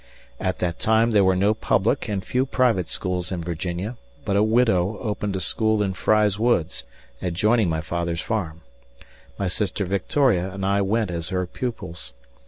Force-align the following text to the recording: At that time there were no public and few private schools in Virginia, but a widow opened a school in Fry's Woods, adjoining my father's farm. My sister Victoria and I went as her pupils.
At 0.39 0.57
that 0.57 0.79
time 0.79 1.11
there 1.11 1.23
were 1.23 1.35
no 1.35 1.53
public 1.53 2.09
and 2.09 2.25
few 2.25 2.47
private 2.47 2.87
schools 2.87 3.31
in 3.31 3.43
Virginia, 3.43 3.97
but 4.25 4.35
a 4.35 4.41
widow 4.41 4.97
opened 4.97 5.35
a 5.35 5.39
school 5.39 5.83
in 5.83 5.93
Fry's 5.93 6.39
Woods, 6.39 6.85
adjoining 7.21 7.69
my 7.69 7.81
father's 7.81 8.19
farm. 8.21 8.61
My 9.37 9.47
sister 9.47 9.85
Victoria 9.85 10.49
and 10.51 10.65
I 10.65 10.81
went 10.81 11.11
as 11.11 11.29
her 11.29 11.45
pupils. 11.45 12.13